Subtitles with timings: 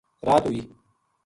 [0.27, 0.61] رات ہوئی